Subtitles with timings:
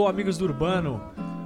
[0.00, 0.98] Alô, amigos do Urbano!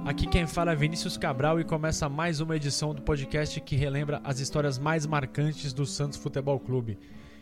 [0.05, 4.21] Aqui quem fala é Vinícius Cabral e começa mais uma edição do podcast que relembra
[4.23, 6.97] as histórias mais marcantes do Santos Futebol Clube.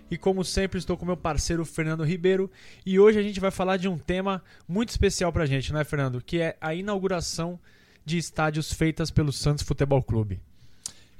[0.10, 2.50] E como sempre, estou com meu parceiro Fernando Ribeiro
[2.84, 5.84] e hoje a gente vai falar de um tema muito especial pra gente, não é,
[5.84, 6.20] Fernando?
[6.20, 7.59] Que é a inauguração
[8.04, 10.42] de estádios feitas pelo Santos Futebol Clube.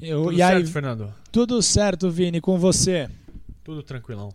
[0.02, 1.14] Eu, Tudo e certo, aí, Fernando?
[1.32, 3.08] tudo certo, Vini, com você?
[3.64, 4.34] Tudo tranquilão.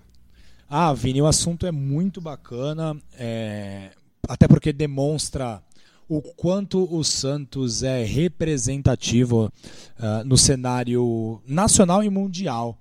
[0.71, 3.91] Ah, Vini, o assunto é muito bacana, é,
[4.29, 5.63] até porque demonstra
[6.09, 9.53] o quanto o Santos é representativo
[9.99, 12.79] ah, no cenário nacional e mundial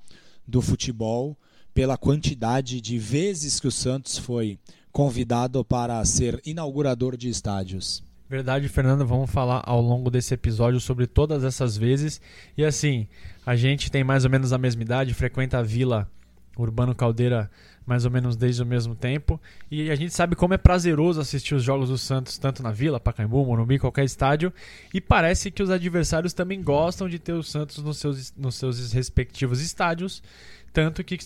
[0.48, 1.36] do futebol,
[1.73, 4.58] pela quantidade de vezes que o Santos foi
[4.92, 8.04] convidado para ser inaugurador de estádios.
[8.30, 12.20] Verdade, Fernando, vamos falar ao longo desse episódio sobre todas essas vezes.
[12.58, 13.08] E assim,
[13.45, 16.09] a gente tem mais ou menos a mesma idade, frequenta a Vila
[16.63, 17.50] Urbano Caldeira
[17.88, 19.39] mais ou menos desde o mesmo tempo.
[19.72, 23.00] E a gente sabe como é prazeroso assistir os jogos do Santos, tanto na Vila,
[23.00, 24.52] Pacaembu, Morumbi, qualquer estádio.
[24.94, 28.91] E parece que os adversários também gostam de ter o Santos nos seus, nos seus
[28.91, 30.22] respectivos estádios.
[30.73, 31.17] Tanto que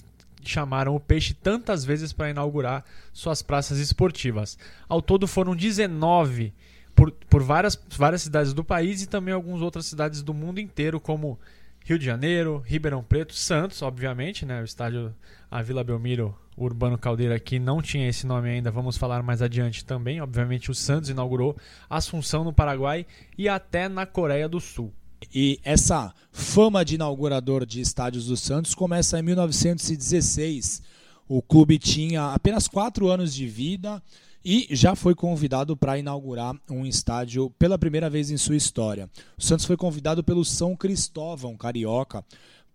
[0.44, 4.58] chamaram o Peixe tantas vezes para inaugurar suas praças esportivas.
[4.88, 6.54] Ao todo foram 19
[6.96, 11.00] por, por várias, várias cidades do país e também algumas outras cidades do mundo inteiro,
[11.00, 11.40] como
[11.84, 14.62] Rio de Janeiro, Ribeirão Preto, Santos, obviamente, né?
[14.62, 15.14] O estádio
[15.50, 19.84] a Vila Belmiro, Urbano Caldeira aqui não tinha esse nome ainda, vamos falar mais adiante
[19.84, 20.22] também.
[20.22, 21.58] Obviamente o Santos inaugurou
[21.90, 23.06] Assunção no Paraguai
[23.38, 24.94] e até na Coreia do Sul.
[25.34, 30.82] E essa fama de inaugurador de estádios do Santos começa em 1916.
[31.28, 34.02] O clube tinha apenas quatro anos de vida
[34.44, 39.10] e já foi convidado para inaugurar um estádio pela primeira vez em sua história.
[39.38, 42.26] O Santos foi convidado pelo São Cristóvão Carioca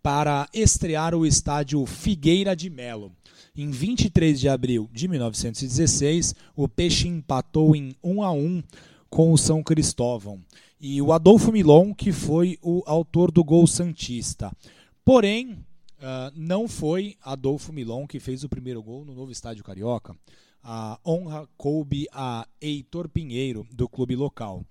[0.03, 3.13] para estrear o estádio Figueira de Melo.
[3.57, 8.63] Em 23 de abril de 1916, o Peixe empatou em 1 a 1
[9.11, 10.41] com o São Cristóvão.
[10.81, 14.53] E o Adolfo Milon, que foi o autor do gol Santista.
[15.05, 20.15] Porém, uh, não foi Adolfo Milon que fez o primeiro gol no novo estádio Carioca.
[20.69, 24.67] A honra coube a Heitor Pinheiro, do clube local.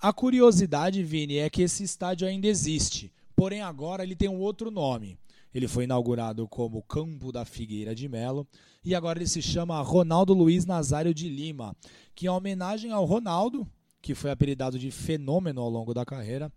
[0.00, 4.72] A curiosidade, Vini, é que esse estádio ainda existe, porém agora ele tem um outro
[4.72, 5.16] nome.
[5.54, 8.44] Ele foi inaugurado como Campo da Figueira de Melo
[8.84, 11.76] e agora ele se chama Ronaldo Luiz Nazário de Lima,
[12.12, 13.64] que é homenagem ao Ronaldo,
[14.02, 16.52] que foi apelidado de fenômeno ao longo da carreira,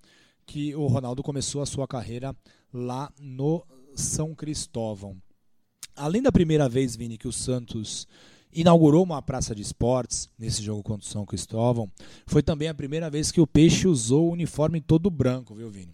[0.48, 2.36] que o Ronaldo começou a sua carreira
[2.74, 3.64] lá no
[3.94, 5.16] São Cristóvão.
[5.96, 8.08] Além da primeira vez, Vini, que o Santos
[8.54, 11.90] inaugurou uma praça de esportes nesse jogo contra o São Cristóvão,
[12.26, 15.94] foi também a primeira vez que o Peixe usou o uniforme todo branco, viu, Vini?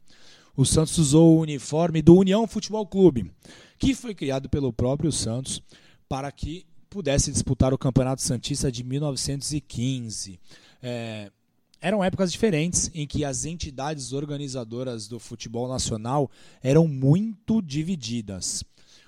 [0.56, 3.30] O Santos usou o uniforme do União Futebol Clube,
[3.78, 5.62] que foi criado pelo próprio Santos
[6.08, 10.40] para que pudesse disputar o Campeonato Santista de 1915.
[10.82, 11.30] É,
[11.82, 16.32] eram épocas diferentes em que as entidades organizadoras do futebol nacional
[16.64, 18.64] eram muito divididas.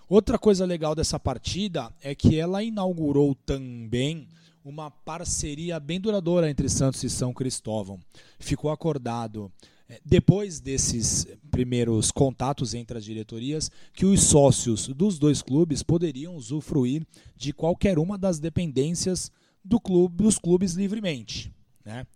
[0.09, 4.25] Outra coisa legal dessa partida é que ela inaugurou também
[4.63, 7.99] uma parceria bem duradoura entre Santos e São Cristóvão.
[8.39, 9.51] Ficou acordado,
[10.05, 17.05] depois desses primeiros contatos entre as diretorias, que os sócios dos dois clubes poderiam usufruir
[17.35, 19.29] de qualquer uma das dependências
[19.63, 21.53] do clube, dos clubes livremente.
[21.83, 22.07] Né?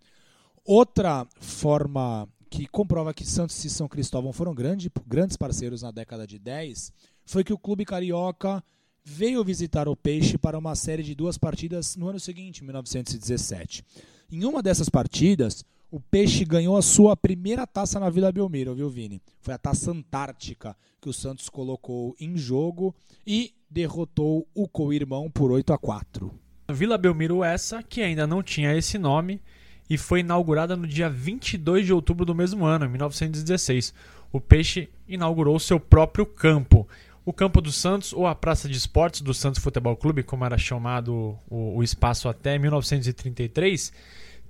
[0.63, 6.25] Outra forma que comprova que Santos e São Cristóvão foram grande, grandes parceiros na década
[6.25, 6.93] de 10
[7.25, 8.63] foi que o clube carioca
[9.03, 13.83] veio visitar o Peixe para uma série de duas partidas no ano seguinte, 1917.
[14.31, 18.89] Em uma dessas partidas, o Peixe ganhou a sua primeira taça na Vila Belmiro, viu,
[18.89, 19.21] Vini?
[19.41, 22.95] Foi a taça Antártica que o Santos colocou em jogo
[23.27, 26.31] e derrotou o co-irmão por 8 a 4.
[26.69, 29.41] Vila Belmiro essa que ainda não tinha esse nome
[29.89, 33.93] e foi inaugurada no dia 22 de outubro do mesmo ano, 1916.
[34.31, 36.87] O Peixe inaugurou seu próprio campo.
[37.23, 40.57] O Campo do Santos, ou a Praça de Esportes do Santos Futebol Clube, como era
[40.57, 43.93] chamado o, o espaço até 1933,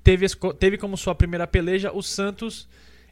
[0.03, 0.25] teve,
[0.57, 2.69] teve como sua primeira peleja o Santos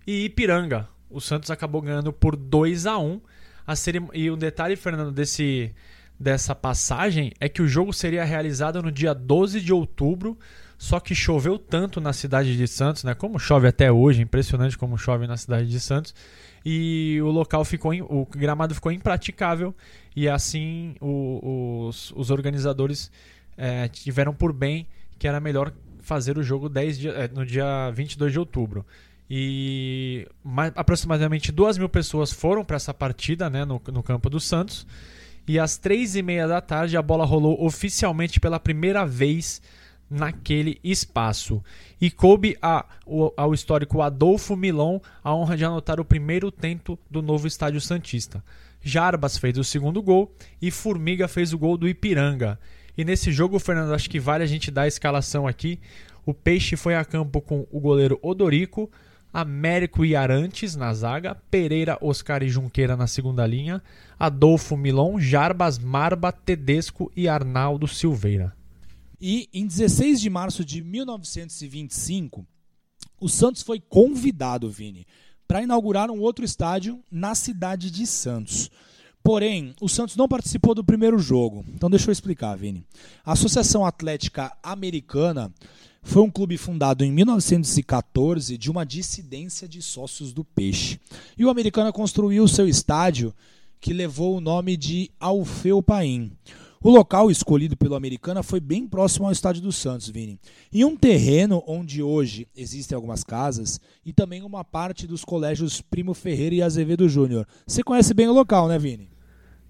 [0.07, 0.87] e Ipiranga.
[1.09, 3.21] O Santos acabou ganhando por 2 a 1
[3.67, 3.73] a
[4.13, 5.71] E o detalhe, Fernando, desse,
[6.19, 10.37] dessa passagem é que o jogo seria realizado no dia 12 de outubro,
[10.79, 13.13] só que choveu tanto na cidade de Santos, né?
[13.13, 16.15] Como chove até hoje, impressionante como chove na cidade de Santos.
[16.65, 19.75] E o local ficou, o gramado ficou impraticável
[20.15, 23.11] e assim o, os, os organizadores
[23.57, 24.87] é, tiveram por bem
[25.19, 28.85] que era melhor fazer o jogo 10 dia, é, no dia 22 de outubro.
[29.29, 34.39] E mais, aproximadamente 2 mil pessoas foram para essa partida né, no, no campo do
[34.39, 34.87] Santos.
[35.45, 39.61] E às três e meia da tarde a bola rolou oficialmente pela primeira vez
[40.09, 41.63] naquele espaço.
[41.99, 42.85] E coube a,
[43.37, 48.43] ao histórico Adolfo Milon a honra de anotar o primeiro tento do novo Estádio Santista.
[48.81, 52.59] Jarbas fez o segundo gol e Formiga fez o gol do Ipiranga.
[52.97, 55.79] E nesse jogo, Fernando, acho que vale a gente dar a escalação aqui.
[56.25, 58.89] O Peixe foi a campo com o goleiro Odorico,
[59.31, 63.81] Américo e Arantes na zaga, Pereira, Oscar e Junqueira na segunda linha,
[64.19, 68.58] Adolfo Milon, Jarbas, Marba, Tedesco e Arnaldo Silveira.
[69.21, 72.45] E em 16 de março de 1925,
[73.19, 75.05] o Santos foi convidado, Vini,
[75.47, 78.69] para inaugurar um outro estádio na cidade de Santos.
[79.21, 81.65] Porém, o Santos não participou do primeiro jogo.
[81.73, 82.85] Então deixa eu explicar, Vini.
[83.25, 85.53] A Associação Atlética Americana
[86.01, 90.99] foi um clube fundado em 1914 de uma dissidência de sócios do Peixe.
[91.37, 93.33] E o Americana construiu seu estádio,
[93.81, 96.31] que levou o nome de Alfeu Paim.
[96.81, 100.39] O local escolhido pelo Americana foi bem próximo ao estádio do Santos, Vini.
[100.71, 106.13] Em um terreno onde hoje existem algumas casas e também uma parte dos colégios Primo
[106.13, 107.45] Ferreira e Azevedo Júnior.
[107.67, 109.09] Você conhece bem o local, né, Vini?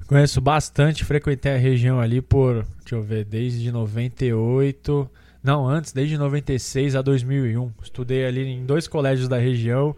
[0.06, 5.09] Conheço bastante, frequentei a região ali por, deixa eu ver, desde 98,
[5.44, 7.71] não, antes, desde 96 a 2001.
[7.81, 9.95] Estudei ali em dois colégios da região,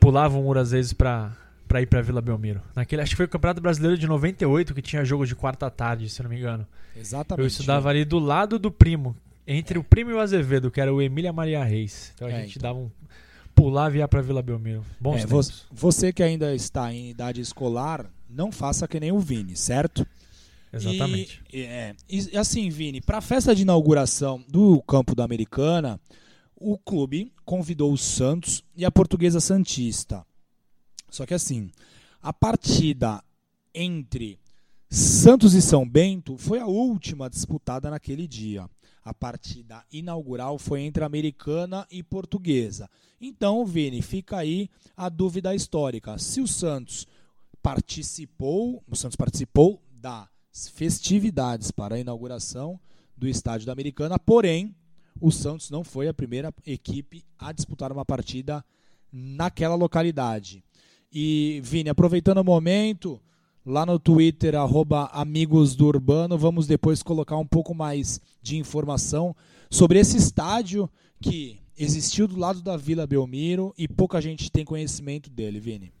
[0.00, 1.36] pulava um muro às vezes para
[1.68, 2.62] para ir para Vila Belmiro.
[2.74, 6.08] Naquele, acho que foi o Campeonato Brasileiro de 98 que tinha jogo de quarta tarde,
[6.08, 6.66] se não me engano.
[6.96, 7.42] Exatamente.
[7.42, 9.14] Eu estudava ali do lado do primo,
[9.46, 9.80] entre é.
[9.80, 12.12] o primo e o Azevedo, que era o Emília Maria Reis.
[12.14, 12.70] Então a é, gente então.
[12.70, 12.90] dava um
[13.54, 14.84] pular e ia para Vila Belmiro.
[14.98, 19.18] Bons é, você, você que ainda está em idade escolar, não faça que nem o
[19.18, 20.06] Vini, certo?
[20.72, 21.42] Exatamente.
[21.52, 26.00] E, é, e assim, Vini, para a festa de inauguração do campo da Americana,
[26.54, 30.24] o clube convidou o Santos e a Portuguesa Santista.
[31.10, 31.70] Só que assim,
[32.22, 33.22] a partida
[33.74, 34.38] entre
[34.90, 38.68] Santos e São Bento foi a última disputada naquele dia.
[39.04, 42.90] A partida inaugural foi entre Americana e Portuguesa.
[43.20, 46.18] Então, Vini, fica aí a dúvida histórica.
[46.18, 47.06] Se o Santos
[47.62, 50.28] participou, o Santos participou das
[50.74, 52.78] festividades para a inauguração
[53.16, 54.74] do estádio da Americana, porém,
[55.20, 58.64] o Santos não foi a primeira equipe a disputar uma partida
[59.12, 60.64] naquela localidade.
[61.12, 63.20] E, Vini, aproveitando o momento,
[63.64, 69.34] lá no Twitter, arroba Amigos do Urbano, vamos depois colocar um pouco mais de informação
[69.70, 70.88] sobre esse estádio
[71.20, 75.92] que existiu do lado da Vila Belmiro e pouca gente tem conhecimento dele, Vini.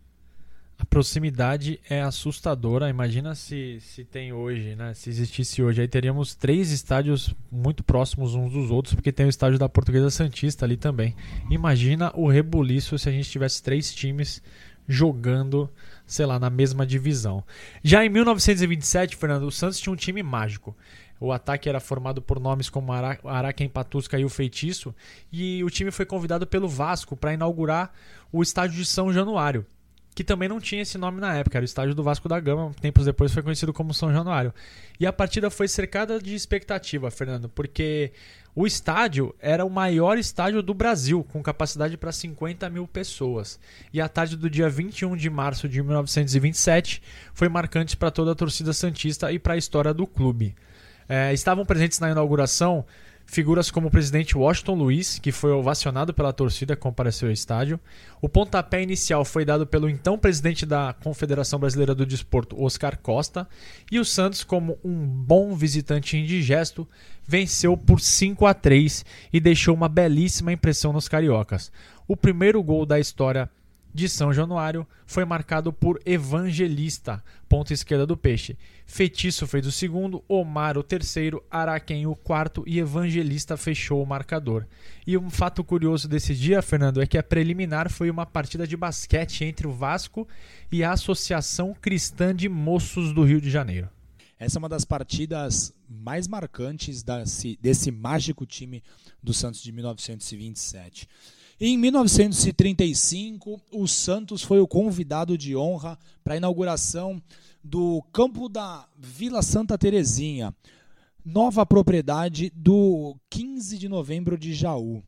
[0.78, 2.88] A proximidade é assustadora.
[2.88, 4.94] Imagina se, se tem hoje, né?
[4.94, 9.28] Se existisse hoje, aí teríamos três estádios muito próximos uns dos outros, porque tem o
[9.28, 11.16] estádio da Portuguesa Santista ali também.
[11.50, 14.40] Imagina o rebuliço se a gente tivesse três times
[14.88, 15.68] jogando,
[16.06, 17.44] sei lá, na mesma divisão.
[17.82, 20.74] Já em 1927, Fernando, o Santos tinha um time mágico.
[21.20, 24.94] O ataque era formado por nomes como Ara Araquém Patusca e o Feitiço,
[25.32, 27.92] e o time foi convidado pelo Vasco para inaugurar
[28.32, 29.66] o estádio de São Januário
[30.18, 32.74] que também não tinha esse nome na época, era o estádio do Vasco da Gama,
[32.80, 34.52] tempos depois foi conhecido como São Januário.
[34.98, 38.10] E a partida foi cercada de expectativa, Fernando, porque
[38.52, 43.60] o estádio era o maior estádio do Brasil, com capacidade para 50 mil pessoas.
[43.92, 47.00] E a tarde do dia 21 de março de 1927
[47.32, 50.56] foi marcante para toda a torcida Santista e para a história do clube.
[51.08, 52.84] É, estavam presentes na inauguração
[53.30, 57.78] Figuras como o presidente Washington Luiz, que foi ovacionado pela torcida que compareceu ao estádio.
[58.22, 63.46] O pontapé inicial foi dado pelo então presidente da Confederação Brasileira do Desporto, Oscar Costa.
[63.92, 66.88] E o Santos, como um bom visitante indigesto,
[67.26, 71.70] venceu por 5 a 3 e deixou uma belíssima impressão nos cariocas.
[72.08, 73.50] O primeiro gol da história
[73.92, 78.56] de São Januário foi marcado por Evangelista, ponta esquerda do Peixe.
[78.86, 84.66] Feitiço fez o segundo, Omar o terceiro, Araquém o quarto e Evangelista fechou o marcador.
[85.06, 88.76] E um fato curioso desse dia, Fernando, é que a preliminar foi uma partida de
[88.76, 90.28] basquete entre o Vasco
[90.70, 93.88] e a Associação Cristã de Moços do Rio de Janeiro.
[94.38, 98.84] Essa é uma das partidas mais marcantes desse, desse mágico time
[99.20, 101.08] do Santos de 1927.
[101.60, 107.20] Em 1935, o Santos foi o convidado de honra para a inauguração
[107.64, 110.54] do campo da Vila Santa Terezinha,
[111.24, 115.02] nova propriedade do 15 de novembro de Jaú.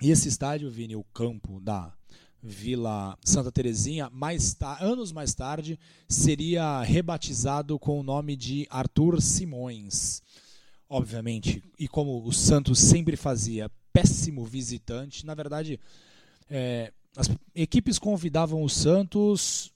[0.00, 1.92] E esse estádio, Vini, o campo da
[2.40, 5.76] Vila Santa Terezinha, mais anos mais tarde,
[6.08, 10.22] seria rebatizado com o nome de Arthur Simões.
[10.88, 15.24] Obviamente, e como o Santos sempre fazia, péssimo visitante.
[15.24, 15.78] Na verdade,
[16.50, 19.72] é, as equipes convidavam o Santos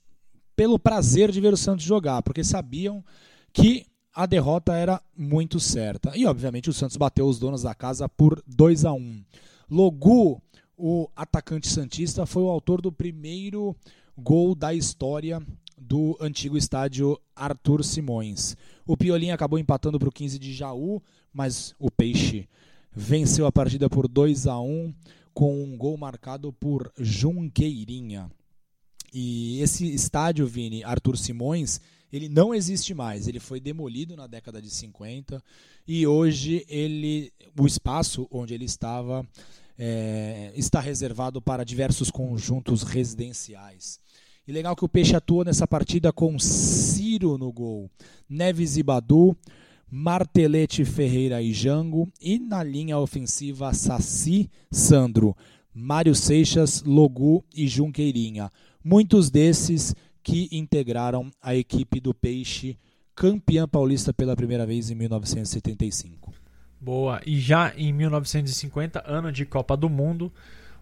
[0.57, 3.05] pelo prazer de ver o Santos jogar, porque sabiam
[3.53, 6.11] que a derrota era muito certa.
[6.17, 9.25] E, obviamente, o Santos bateu os donos da casa por 2 a 1
[9.71, 10.43] Logu,
[10.77, 13.77] o atacante Santista, foi o autor do primeiro
[14.17, 15.41] gol da história
[15.77, 18.57] do antigo estádio Arthur Simões.
[18.85, 21.01] O Piolinho acabou empatando para o 15 de Jaú,
[21.33, 22.49] mas o Peixe
[22.92, 24.95] venceu a partida por 2 a 1
[25.33, 28.30] com um gol marcado por Junqueirinha.
[29.12, 31.80] E esse estádio, Vini, Arthur Simões,
[32.12, 33.28] ele não existe mais.
[33.28, 35.42] Ele foi demolido na década de 50
[35.87, 39.26] e hoje ele, o espaço onde ele estava
[39.78, 44.00] é, está reservado para diversos conjuntos residenciais.
[44.47, 47.90] E legal que o Peixe atuou nessa partida com Ciro no gol,
[48.28, 49.37] Neves e Badu,
[49.90, 55.37] Martelete, Ferreira e Jango, e na linha ofensiva Saci, Sandro,
[55.75, 58.50] Mário Seixas, Logu e Junqueirinha.
[58.85, 62.78] Muitos desses que integraram a equipe do Peixe,
[63.14, 66.35] campeã paulista pela primeira vez em 1975.
[66.80, 70.33] Boa, e já em 1950, ano de Copa do Mundo,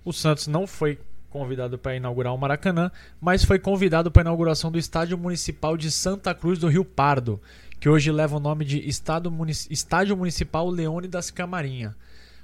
[0.05, 0.99] o Santos não foi
[1.31, 5.91] convidado para inaugurar o Maracanã, mas foi convidado para a inauguração do Estádio Municipal de
[5.91, 7.41] Santa Cruz do Rio Pardo,
[7.79, 11.95] que hoje leva o nome de Estádio Municipal Leônidas Camarinha.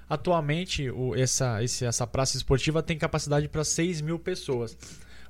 [0.09, 4.77] Atualmente, o, essa, esse, essa praça esportiva tem capacidade para 6 mil pessoas.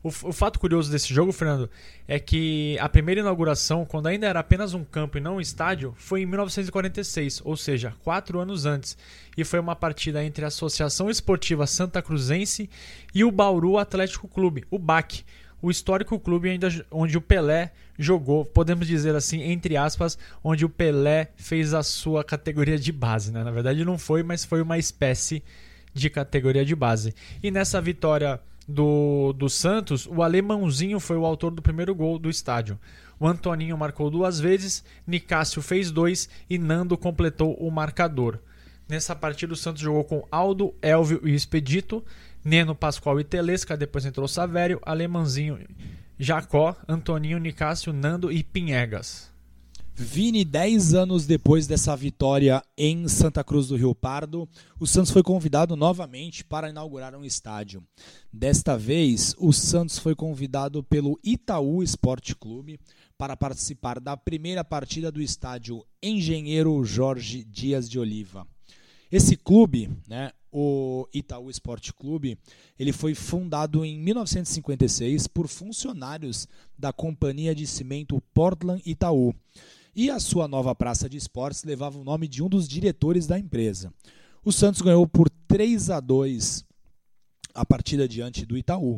[0.03, 1.71] O, o, fato curioso desse jogo, Fernando,
[2.09, 5.95] é que a primeira inauguração, quando ainda era apenas um campo e não um estádio,
[5.97, 8.99] foi em 1946, ou seja, quatro anos antes.
[9.37, 12.69] E foi uma partida entre a Associação Esportiva Santa Cruzense
[13.15, 15.25] e o Bauru Atlético Clube, o BAC.
[15.63, 20.69] O histórico clube ainda onde o Pelé jogou, podemos dizer assim, entre aspas, onde o
[20.69, 23.31] Pelé fez a sua categoria de base.
[23.33, 23.45] Né?
[23.45, 25.43] Na verdade, não foi, mas foi uma espécie
[25.95, 27.15] de categoria de base.
[27.43, 32.29] E nessa vitória do, do Santos, o alemãozinho foi o autor do primeiro gol do
[32.29, 32.79] estádio.
[33.21, 38.41] O Antoninho marcou duas vezes, Nicásio fez dois e Nando completou o marcador.
[38.89, 42.05] Nessa partida, o Santos jogou com Aldo, Elvio e Expedito,
[42.45, 45.59] Neno, Pascoal e Telesca, depois entrou Savério, Alemãozinho,
[46.19, 49.33] Jacó, Antoninho, Nicásio, Nando e Pinhegas.
[49.95, 54.49] Vini, 10 anos depois dessa vitória em Santa Cruz do Rio Pardo,
[54.81, 57.85] o Santos foi convidado novamente para inaugurar um estádio.
[58.33, 62.81] Desta vez, o Santos foi convidado pelo Itaú Esporte Clube
[63.19, 68.47] para participar da primeira partida do estádio Engenheiro Jorge Dias de Oliva.
[69.11, 72.39] Esse clube, né, o Itaú Esporte Clube,
[72.79, 76.47] ele foi fundado em 1956 por funcionários
[76.79, 79.35] da Companhia de Cimento Portland Itaú
[79.95, 83.39] e a sua nova praça de esportes levava o nome de um dos diretores da
[83.39, 83.93] empresa.
[84.45, 86.65] O Santos ganhou por 3 a 2
[87.55, 88.97] a partida diante do Itaú.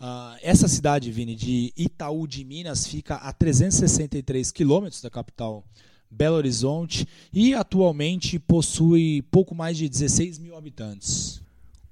[0.00, 5.64] Uh, essa cidade, Vini, de Itaú de Minas, fica a 363 quilômetros da capital
[6.14, 11.42] Belo Horizonte e atualmente possui pouco mais de 16 mil habitantes.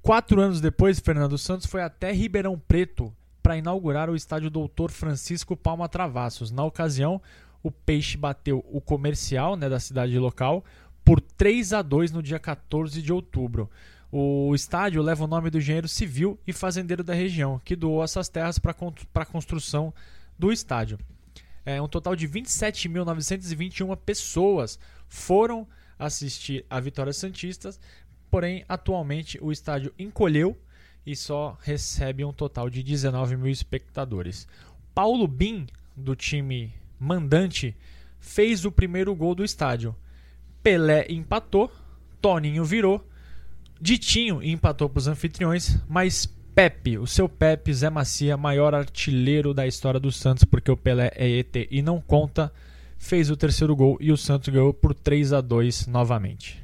[0.00, 3.12] Quatro anos depois, Fernando Santos foi até Ribeirão Preto
[3.42, 6.50] para inaugurar o estádio Doutor Francisco Palma Travassos.
[6.50, 7.20] Na ocasião,
[7.62, 10.64] o Peixe bateu o comercial né, da cidade local
[11.04, 13.68] por 3 a 2 no dia 14 de outubro.
[14.10, 18.28] O estádio leva o nome do engenheiro civil e fazendeiro da região, que doou essas
[18.28, 18.74] terras para
[19.14, 19.92] a construção
[20.38, 20.98] do estádio.
[21.64, 24.78] É, um total de 27.921 pessoas
[25.08, 25.66] foram
[25.98, 27.78] assistir a Vitória Santistas,
[28.30, 30.58] porém, atualmente o estádio encolheu
[31.06, 34.48] e só recebe um total de 19 mil espectadores.
[34.94, 35.66] Paulo Bin,
[35.96, 37.76] do time mandante,
[38.18, 39.94] fez o primeiro gol do estádio.
[40.62, 41.70] Pelé empatou,
[42.20, 43.04] Toninho virou,
[43.80, 49.66] Ditinho empatou para os anfitriões, mas Pepe, o seu Pepe Zé Macia, maior artilheiro da
[49.66, 52.52] história do Santos, porque o Pelé é ET e não conta,
[52.98, 56.62] fez o terceiro gol e o Santos ganhou por 3 a 2 novamente.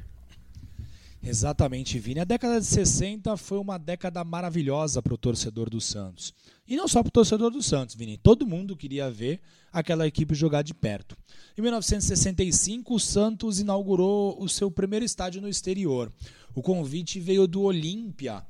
[1.23, 2.19] Exatamente, Vini.
[2.19, 6.35] A década de 60 foi uma década maravilhosa para o torcedor do Santos.
[6.67, 8.15] E não só para o torcedor do Santos, Vini.
[8.15, 9.41] Todo mundo queria ver
[9.73, 11.17] aquela equipe jogar de perto.
[11.57, 16.11] Em 1965, o Santos inaugurou o seu primeiro estádio no exterior.
[16.53, 18.43] O convite veio do Olímpia.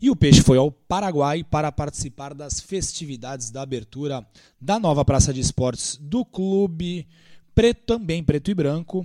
[0.00, 4.24] E o Peixe foi ao Paraguai para participar das festividades da abertura
[4.60, 7.04] da nova Praça de Esportes do clube,
[7.52, 9.04] preto também preto e branco,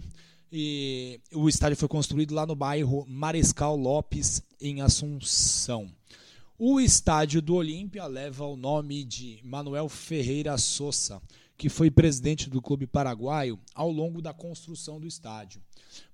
[0.52, 5.90] e o estádio foi construído lá no bairro Mariscal Lopes, em Assunção.
[6.60, 11.20] O estádio do Olímpia leva o nome de Manuel Ferreira Sousa,
[11.58, 15.60] que foi presidente do clube paraguaio ao longo da construção do estádio.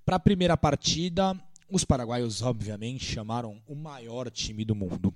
[0.06, 1.38] Para a primeira partida,
[1.70, 5.14] os paraguaios, obviamente, chamaram o maior time do mundo.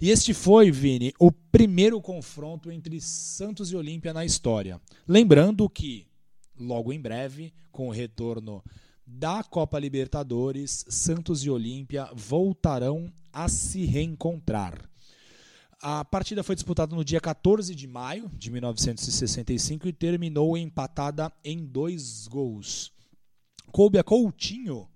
[0.00, 4.80] E este foi, Vini, o primeiro confronto entre Santos e Olímpia na história.
[5.06, 6.06] Lembrando que
[6.58, 8.62] logo em breve, com o retorno
[9.06, 14.88] da Copa Libertadores, Santos e Olímpia voltarão a se reencontrar.
[15.80, 21.64] A partida foi disputada no dia 14 de maio de 1965 e terminou empatada em
[21.64, 22.92] dois gols.
[23.70, 24.88] Coube a Coutinho,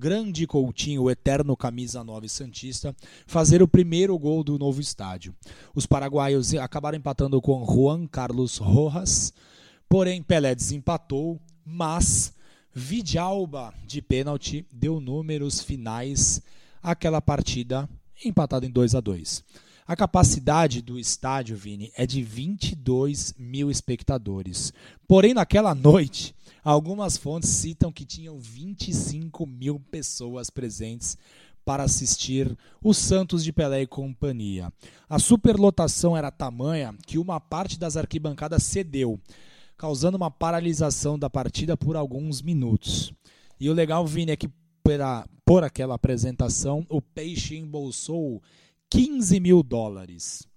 [0.00, 5.34] grande Coutinho, o eterno camisa 9 Santista, fazer o primeiro gol do novo estádio.
[5.74, 9.30] Os paraguaios acabaram empatando com Juan Carlos Rojas,
[9.86, 12.32] porém Pelé desempatou, mas
[12.72, 16.40] Vidalba de pênalti deu números finais
[16.82, 17.86] àquela partida
[18.24, 19.44] empatada em 2 a 2.
[19.86, 24.72] A capacidade do estádio, Vini, é de 22 mil espectadores.
[25.06, 31.16] Porém, naquela noite, algumas fontes citam que tinham 25 mil pessoas presentes
[31.64, 34.72] para assistir o Santos de Pelé e companhia.
[35.08, 39.20] A superlotação era tamanha que uma parte das arquibancadas cedeu,
[39.76, 43.12] causando uma paralisação da partida por alguns minutos.
[43.58, 44.50] E o legal, Vini, é que
[45.44, 48.42] por aquela apresentação, o Peixe embolsou
[48.88, 50.48] 15 mil dólares.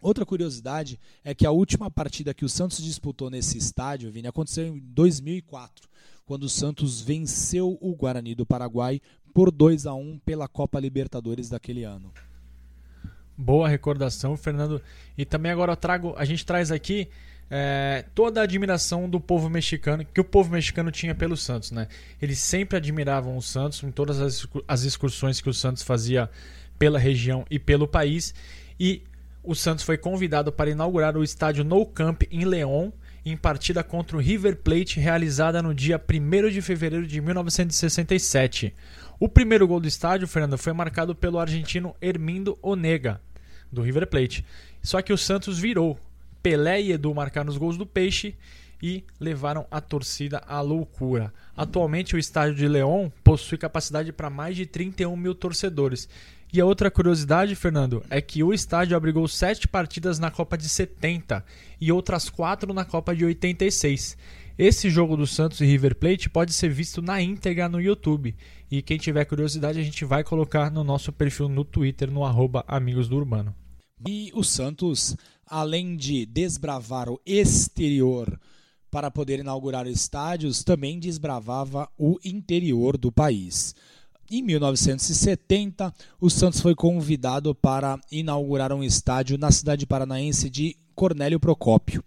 [0.00, 4.66] Outra curiosidade é que a última partida que o Santos disputou nesse estádio, Vini, aconteceu
[4.66, 5.88] em 2004,
[6.24, 9.00] quando o Santos venceu o Guarani do Paraguai
[9.34, 12.12] por 2 a 1 pela Copa Libertadores daquele ano.
[13.36, 14.82] Boa recordação, Fernando.
[15.16, 17.08] E também agora trago, a gente traz aqui
[17.50, 21.88] é, toda a admiração do povo mexicano, que o povo mexicano tinha pelo Santos, né?
[22.22, 26.30] Eles sempre admiravam o Santos em todas as, as excursões que o Santos fazia
[26.78, 28.34] pela região e pelo país.
[28.78, 29.02] E
[29.42, 32.92] o Santos foi convidado para inaugurar o estádio Nou Camp em León,
[33.24, 38.74] em partida contra o River Plate, realizada no dia 1 de fevereiro de 1967.
[39.18, 43.20] O primeiro gol do estádio, Fernando, foi marcado pelo argentino Hermindo Onega,
[43.70, 44.44] do River Plate.
[44.82, 45.98] Só que o Santos virou.
[46.42, 48.34] Pelé e Edu marcaram os gols do Peixe
[48.82, 51.32] e levaram a torcida à loucura.
[51.54, 56.08] Atualmente, o estádio de León possui capacidade para mais de 31 mil torcedores
[56.52, 60.68] e a outra curiosidade, Fernando, é que o estádio abrigou sete partidas na Copa de
[60.68, 61.44] 70
[61.80, 64.16] e outras quatro na Copa de 86.
[64.58, 68.34] Esse jogo do Santos e River Plate pode ser visto na íntegra no YouTube.
[68.68, 72.64] E quem tiver curiosidade, a gente vai colocar no nosso perfil no Twitter, no arroba
[72.66, 73.54] Amigos do Urbano.
[74.06, 78.38] E o Santos, além de desbravar o exterior
[78.90, 83.74] para poder inaugurar estádios, também desbravava o interior do país.
[84.32, 91.40] Em 1970, o Santos foi convidado para inaugurar um estádio na cidade paranaense de Cornélio
[91.40, 92.04] Procópio.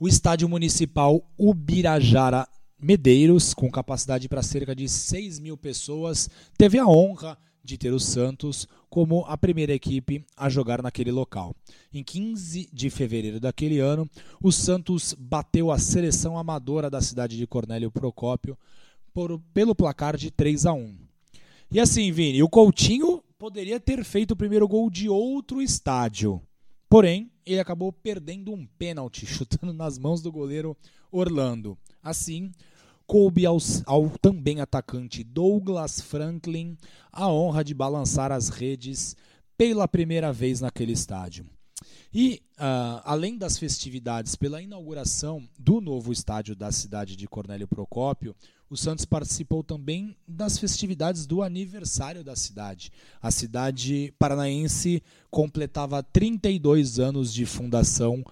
[0.00, 6.88] O estádio municipal Ubirajara Medeiros, com capacidade para cerca de 6 mil pessoas, teve a
[6.88, 11.54] honra de ter o Santos como a primeira equipe a jogar naquele local.
[11.92, 14.10] Em 15 de fevereiro daquele ano,
[14.42, 18.58] o Santos bateu a seleção amadora da cidade de Cornélio Procópio
[19.12, 21.03] por, pelo placar de 3 a 1.
[21.74, 26.40] E assim, Vini, o Coutinho poderia ter feito o primeiro gol de outro estádio.
[26.88, 30.76] Porém, ele acabou perdendo um pênalti, chutando nas mãos do goleiro
[31.10, 31.76] Orlando.
[32.00, 32.52] Assim,
[33.08, 36.78] coube ao, ao, também atacante Douglas Franklin
[37.10, 39.16] a honra de balançar as redes
[39.58, 41.44] pela primeira vez naquele estádio.
[42.14, 48.36] E, uh, além das festividades pela inauguração do novo estádio da cidade de Cornélio Procópio,
[48.68, 52.90] o Santos participou também das festividades do aniversário da cidade.
[53.20, 58.24] A cidade paranaense completava 32 anos de fundação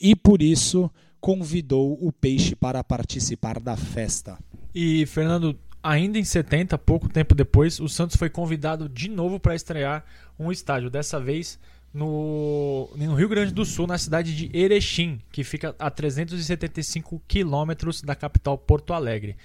[0.00, 4.38] e, por isso, convidou o Peixe para participar da festa.
[4.74, 9.54] E, Fernando, ainda em 70, pouco tempo depois, o Santos foi convidado de novo para
[9.54, 10.04] estrear
[10.38, 10.90] um estádio.
[10.90, 11.58] Dessa vez
[11.94, 18.02] no, no, Rio Grande do Sul, na cidade de Erechim, que fica a 375 quilômetros
[18.02, 19.36] da capital Porto Alegre.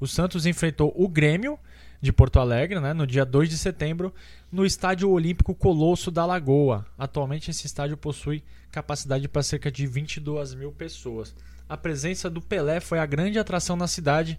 [0.00, 1.58] O Santos enfrentou o Grêmio
[2.00, 4.14] de Porto Alegre, né, no dia 2 de setembro,
[4.52, 6.86] no Estádio Olímpico Colosso da Lagoa.
[6.96, 11.34] Atualmente, esse estádio possui capacidade para cerca de 22 mil pessoas.
[11.68, 14.38] A presença do Pelé foi a grande atração na cidade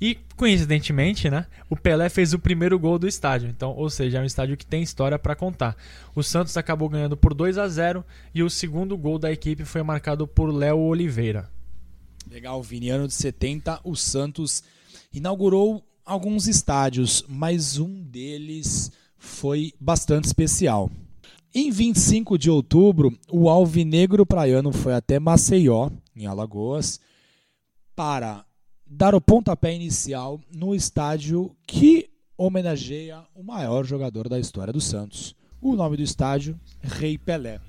[0.00, 3.48] e, coincidentemente, né, o Pelé fez o primeiro gol do estádio.
[3.48, 5.76] Então, ou seja, é um estádio que tem história para contar.
[6.14, 9.82] O Santos acabou ganhando por 2 a 0 e o segundo gol da equipe foi
[9.82, 11.50] marcado por Léo Oliveira.
[12.30, 12.88] Legal, Vini.
[12.88, 14.64] Ano de 70, o Santos
[15.12, 20.90] inaugurou alguns estádios, mas um deles foi bastante especial.
[21.54, 26.98] Em 25 de outubro, o Alvinegro Praiano foi até Maceió, em Alagoas,
[27.94, 28.44] para
[28.86, 35.36] dar o pontapé inicial no estádio que homenageia o maior jogador da história do Santos.
[35.60, 37.60] O nome do estádio, Rei Pelé.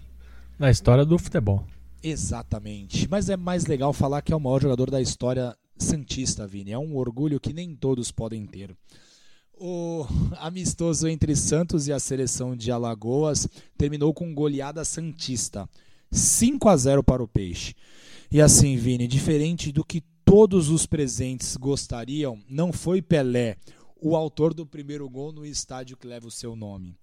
[0.58, 1.65] Na história do futebol.
[2.01, 3.08] Exatamente.
[3.10, 6.72] Mas é mais legal falar que é o maior jogador da história Santista, Vini.
[6.72, 8.76] É um orgulho que nem todos podem ter.
[9.54, 10.06] O
[10.38, 15.69] amistoso entre Santos e a seleção de Alagoas terminou com goleada Santista.
[16.12, 17.76] 5 a 0 para o Peixe.
[18.32, 23.58] E assim, Vini, diferente do que todos os presentes gostariam, não foi Pelé
[24.02, 26.98] o autor do primeiro gol no estádio que leva o seu nome.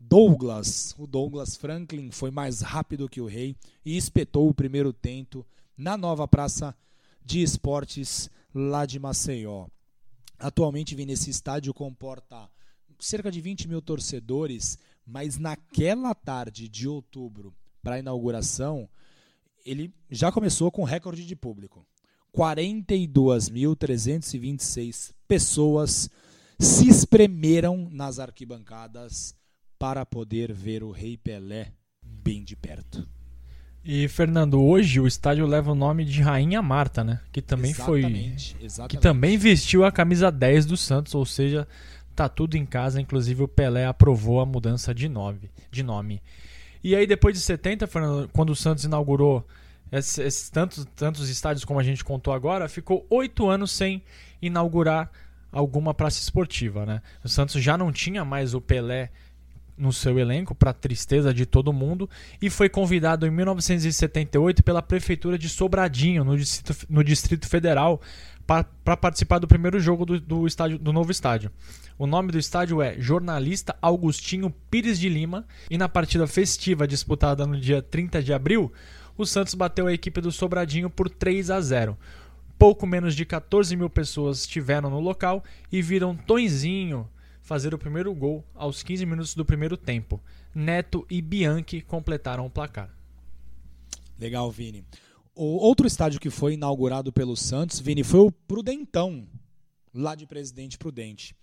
[0.00, 3.54] Douglas, o Douglas Franklin, foi mais rápido que o rei
[3.84, 6.74] e espetou o primeiro tento na nova praça
[7.24, 9.66] de esportes lá de Maceió.
[10.38, 12.50] Atualmente, Vini, esse estádio comporta
[12.98, 18.88] cerca de 20 mil torcedores, mas naquela tarde de outubro para a inauguração,
[19.64, 21.86] ele já começou com recorde de público.
[22.36, 26.10] 42.326 pessoas
[26.58, 29.34] se espremeram nas arquibancadas
[29.78, 33.08] para poder ver o Rei Pelé bem de perto.
[33.84, 37.20] E Fernando, hoje o estádio leva o nome de Rainha Marta, né?
[37.32, 38.96] Que também exatamente, foi exatamente.
[38.96, 41.66] que também vestiu a camisa 10 do Santos, ou seja,
[42.14, 46.22] tá tudo em casa, inclusive o Pelé aprovou a mudança de nome, de nome.
[46.82, 49.44] E aí depois de 70, Fernando, quando o Santos inaugurou
[49.90, 54.00] esses, esses tantos, tantos estádios como a gente contou agora, ficou oito anos sem
[54.40, 55.10] inaugurar
[55.50, 57.02] alguma praça esportiva, né?
[57.24, 59.10] O Santos já não tinha mais o Pelé
[59.82, 62.08] no seu elenco, para tristeza de todo mundo,
[62.40, 68.00] e foi convidado em 1978 pela Prefeitura de Sobradinho, no Distrito, no Distrito Federal,
[68.46, 71.50] para participar do primeiro jogo do, do, estádio, do novo estádio.
[71.98, 77.44] O nome do estádio é Jornalista Augustinho Pires de Lima, e na partida festiva disputada
[77.44, 78.72] no dia 30 de abril,
[79.18, 81.98] o Santos bateu a equipe do Sobradinho por 3 a 0.
[82.56, 85.42] Pouco menos de 14 mil pessoas estiveram no local
[85.72, 87.08] e viram Tonzinho
[87.42, 90.20] fazer o primeiro gol aos 15 minutos do primeiro tempo.
[90.54, 92.88] Neto e Bianchi completaram o placar.
[94.18, 94.84] Legal, Vini.
[95.34, 99.26] O outro estádio que foi inaugurado pelo Santos, Vini, foi o Prudentão,
[99.92, 101.34] lá de Presidente Prudente.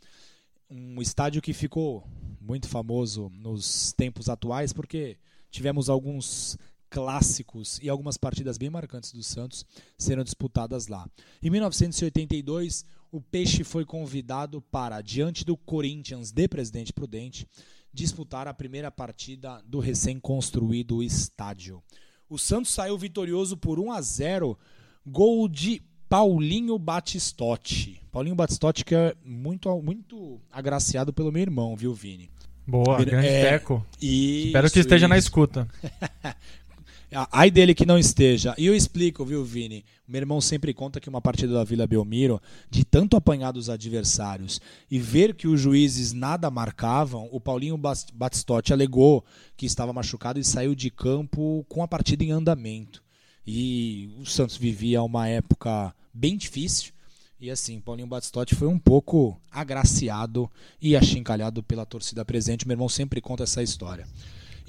[0.70, 2.08] Um estádio que ficou
[2.40, 5.18] muito famoso nos tempos atuais porque
[5.52, 6.58] tivemos alguns
[6.90, 9.66] clássicos e algumas partidas bem marcantes do Santos
[9.98, 11.08] serão disputadas lá.
[11.42, 17.48] Em 1982, o Peixe foi convidado para, diante do Corinthians de Presidente Prudente,
[17.94, 21.82] disputar a primeira partida do recém-construído estádio.
[22.30, 24.58] O Santos saiu vitorioso por 1 a 0,
[25.06, 28.02] gol de Paulinho Batistotti.
[28.12, 32.30] Paulinho Batistotti que é muito, muito agraciado pelo meu irmão, viu, Vini?
[32.68, 33.84] Boa, grande é, teco.
[34.00, 35.10] Espero que esteja isso.
[35.10, 35.68] na escuta.
[37.12, 38.54] Ai dele que não esteja.
[38.58, 39.84] E eu explico, viu, Vini?
[40.08, 44.62] Meu irmão sempre conta que uma partida da Vila Belmiro, de tanto apanhar dos adversários
[44.90, 47.80] e ver que os juízes nada marcavam, o Paulinho
[48.14, 49.26] Batistotti alegou
[49.58, 53.04] que estava machucado e saiu de campo com a partida em andamento.
[53.46, 56.94] E o Santos vivia uma época bem difícil.
[57.42, 62.68] E assim, Paulinho Batistotti foi um pouco agraciado e achincalhado pela torcida presente.
[62.68, 64.08] Meu irmão sempre conta essa história.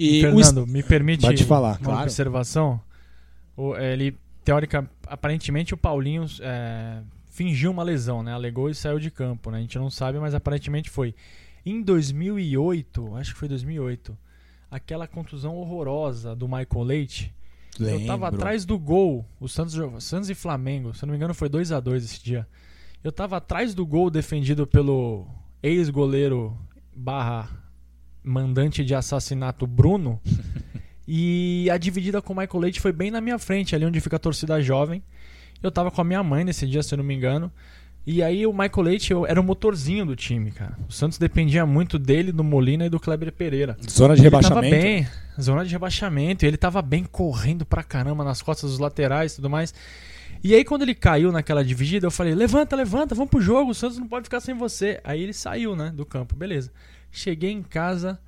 [0.03, 2.03] E Fernando, me permite Pode falar, uma claro.
[2.05, 2.81] observação?
[3.55, 8.33] O, ele, teórica, aparentemente o Paulinho é, fingiu uma lesão, né?
[8.33, 9.59] Alegou e saiu de campo, né?
[9.59, 11.15] A gente não sabe, mas aparentemente foi.
[11.67, 14.17] Em 2008, acho que foi 2008,
[14.71, 17.35] aquela contusão horrorosa do Michael Leite.
[17.79, 18.01] Lembro.
[18.01, 21.35] Eu tava atrás do gol, o Santos, Santos e Flamengo, se eu não me engano
[21.35, 22.49] foi 2 a 2 esse dia.
[23.05, 25.27] Eu tava atrás do gol defendido pelo
[25.63, 26.57] ex-goleiro
[26.97, 27.51] barra
[28.23, 30.21] mandante de assassinato Bruno.
[31.07, 34.17] e a dividida com o Michael Leite foi bem na minha frente, ali onde fica
[34.17, 35.03] a torcida jovem.
[35.63, 37.53] Eu tava com a minha mãe nesse dia, se eu não me engano.
[38.07, 40.77] E aí o Michael Leite eu, era o motorzinho do time, cara.
[40.89, 43.77] O Santos dependia muito dele, do Molina e do Kleber Pereira.
[43.89, 44.71] Zona de Ele rebaixamento.
[44.71, 45.07] tava bem,
[45.41, 46.45] zona de rebaixamento.
[46.45, 49.75] E ele tava bem correndo pra caramba nas costas dos laterais e tudo mais.
[50.43, 53.75] E aí quando ele caiu naquela dividida, eu falei: "Levanta, levanta, vamos pro jogo, o
[53.75, 54.99] Santos não pode ficar sem você".
[55.05, 56.35] Aí ele saiu, né, do campo.
[56.35, 56.73] Beleza.
[57.11, 58.19] Cheguei em casa,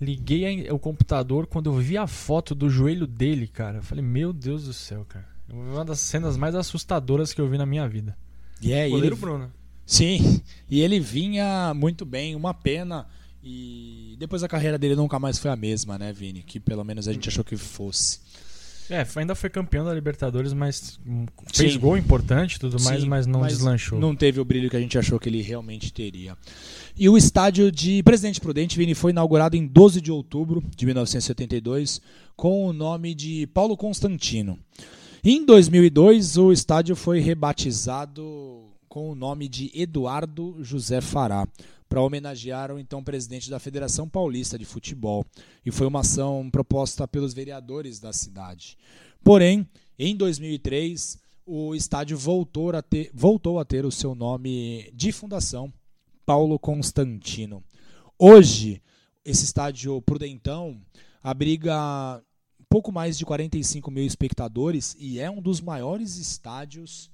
[0.00, 4.04] liguei a- o computador, quando eu vi a foto do joelho dele, cara, eu falei:
[4.04, 5.28] "Meu Deus do céu, cara".
[5.52, 8.16] Uma das cenas mais assustadoras que eu vi na minha vida.
[8.62, 9.52] E é, Goleiro ele, Bruno.
[9.84, 13.06] sim, e ele vinha muito bem, uma pena.
[13.42, 16.42] E depois a carreira dele nunca mais foi a mesma, né, Vini?
[16.42, 18.20] Que pelo menos a gente achou que fosse.
[18.90, 21.00] É, ainda foi campeão da Libertadores, mas
[21.54, 21.78] fez Sim.
[21.78, 23.98] gol importante e tudo mais, Sim, mas não deslanchou.
[23.98, 26.36] Não teve o brilho que a gente achou que ele realmente teria.
[26.96, 32.00] E o estádio de Presidente Prudente, Vini, foi inaugurado em 12 de outubro de 1972
[32.36, 34.58] com o nome de Paulo Constantino.
[35.22, 41.46] Em 2002, o estádio foi rebatizado com o nome de Eduardo José Fará,
[41.88, 45.26] para homenagear o então presidente da Federação Paulista de Futebol.
[45.66, 48.78] E foi uma ação proposta pelos vereadores da cidade.
[49.22, 55.10] Porém, em 2003, o estádio voltou a ter, voltou a ter o seu nome de
[55.10, 55.72] fundação,
[56.30, 57.60] Paulo Constantino.
[58.16, 58.80] Hoje,
[59.24, 60.80] esse estádio Prudentão
[61.20, 62.22] abriga
[62.68, 67.10] pouco mais de 45 mil espectadores e é um dos maiores estádios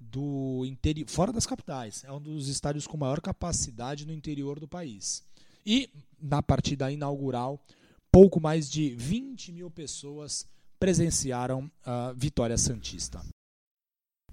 [0.00, 2.04] do interior, fora das capitais.
[2.04, 5.22] É um dos estádios com maior capacidade no interior do país.
[5.66, 7.62] E na partida inaugural,
[8.10, 10.46] pouco mais de 20 mil pessoas
[10.80, 13.20] presenciaram a vitória santista.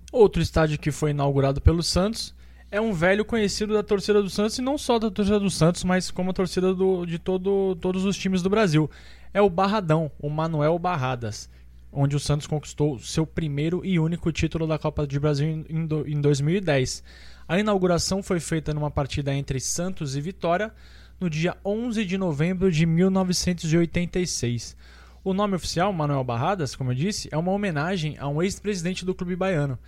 [0.10, 2.34] Outro estádio que foi inaugurado pelo Santos
[2.72, 5.84] é um velho conhecido da torcida do Santos e não só da torcida do Santos,
[5.84, 8.90] mas como a torcida do, de todo, todos os times do Brasil.
[9.34, 11.50] É o Barradão, o Manuel Barradas,
[11.92, 15.66] onde o Santos conquistou seu primeiro e único título da Copa do Brasil em,
[16.08, 17.04] em 2010.
[17.48, 20.74] A inauguração foi feita numa partida entre Santos e Vitória
[21.20, 24.76] no dia 11 de novembro de 1986.
[25.24, 29.16] O nome oficial, Manuel Barradas, como eu disse, é uma homenagem a um ex-presidente do
[29.16, 29.80] clube baiano.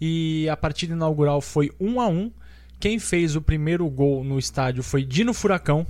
[0.00, 2.32] E a partida inaugural foi 1 a 1.
[2.78, 5.86] Quem fez o primeiro gol no estádio foi Dino Furacão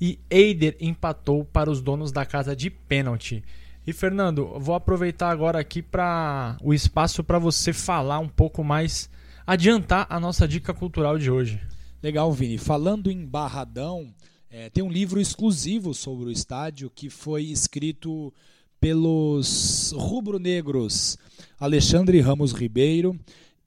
[0.00, 3.42] e Eider empatou para os donos da casa de pênalti.
[3.86, 9.08] E Fernando, vou aproveitar agora aqui para o espaço para você falar um pouco mais,
[9.46, 11.60] adiantar a nossa dica cultural de hoje.
[12.02, 12.58] Legal, Vini.
[12.58, 14.12] Falando em Barradão,
[14.50, 18.34] é, tem um livro exclusivo sobre o estádio que foi escrito
[18.80, 21.16] pelos rubro-negros
[21.58, 23.18] Alexandre Ramos Ribeiro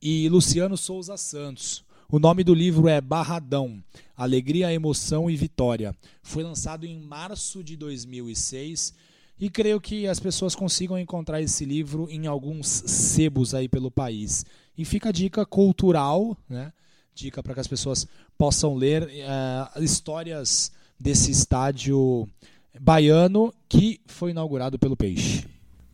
[0.01, 1.83] e Luciano Souza Santos.
[2.11, 3.83] O nome do livro é Barradão:
[4.15, 5.95] Alegria, Emoção e Vitória.
[6.23, 8.93] Foi lançado em março de 2006
[9.39, 14.45] e creio que as pessoas consigam encontrar esse livro em alguns sebos aí pelo país.
[14.77, 16.73] E fica a dica cultural, né?
[17.13, 18.07] Dica para que as pessoas
[18.37, 22.27] possam ler uh, histórias desse estádio
[22.79, 25.45] baiano que foi inaugurado pelo Peixe.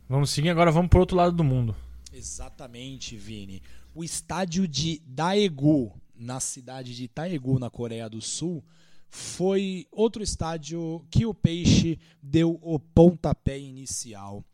[0.08, 1.74] Vamos seguir agora, vamos para o outro lado do mundo.
[2.12, 3.60] Exatamente, Vini.
[3.96, 8.62] O estádio de Daegu, na cidade de Daegu, na Coreia do Sul,
[9.08, 14.44] foi outro estádio que o Peixe deu o pontapé inicial.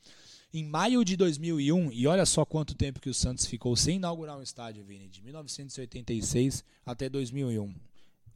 [0.55, 4.39] Em maio de 2001, e olha só quanto tempo que o Santos ficou sem inaugurar
[4.39, 7.75] um estádio, Vini, de 1986 até 2001.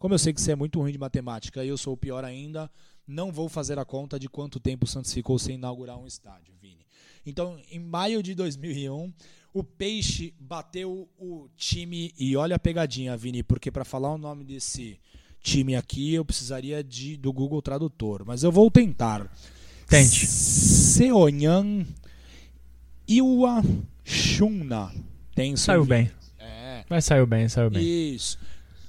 [0.00, 2.24] Como eu sei que você é muito ruim de matemática e eu sou o pior
[2.24, 2.68] ainda,
[3.06, 6.52] não vou fazer a conta de quanto tempo o Santos ficou sem inaugurar um estádio,
[6.60, 6.84] Vini.
[7.24, 9.12] Então, em maio de 2001,
[9.56, 14.44] o Peixe bateu o time e olha a pegadinha, Vini, porque para falar o nome
[14.44, 15.00] desse
[15.40, 19.32] time aqui eu precisaria de, do Google Tradutor, mas eu vou tentar.
[19.88, 20.26] Tente.
[20.26, 21.86] Seonyan
[23.08, 23.62] Iwa
[24.04, 24.92] Shunna.
[25.34, 26.10] Tem saiu bem.
[26.38, 26.84] É.
[26.90, 27.82] Mas saiu bem, saiu bem.
[27.82, 28.38] Isso.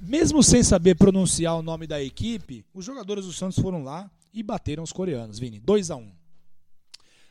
[0.02, 4.44] Mesmo sem saber pronunciar o nome da equipe, os jogadores do Santos foram lá e
[4.44, 5.62] bateram os coreanos, Vini.
[5.62, 6.17] 2 a 1 um.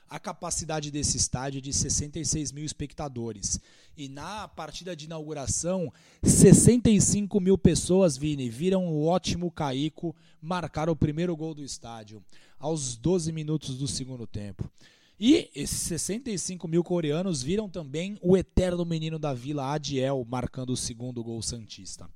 [0.08, 3.60] A capacidade desse estádio é de 66 mil espectadores.
[3.96, 5.92] E na partida de inauguração,
[6.22, 12.22] 65 mil pessoas, Vini, viram o ótimo Caico marcar o primeiro gol do estádio,
[12.58, 14.70] aos 12 minutos do segundo tempo.
[15.18, 20.76] E esses 65 mil coreanos viram também o eterno menino da vila, Adiel, marcando o
[20.76, 22.08] segundo gol Santista.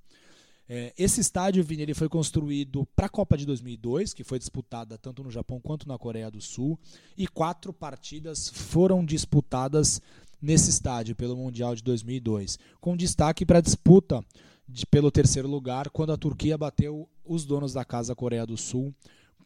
[0.72, 4.96] É, esse estádio, Vini, ele foi construído para a Copa de 2002, que foi disputada
[4.96, 6.78] tanto no Japão quanto na Coreia do Sul,
[7.18, 10.00] e quatro partidas foram disputadas
[10.40, 14.24] nesse estádio pelo Mundial de 2002, com destaque para a disputa
[14.68, 18.94] de, pelo terceiro lugar, quando a Turquia bateu os donos da casa Coreia do Sul